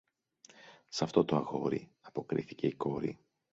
Σ' 0.89 1.01
αυτό 1.01 1.25
το 1.25 1.35
αγόρι, 1.35 1.91
αποκρίθηκε 2.01 2.67
η 2.67 2.73
κόρη 2.75 3.19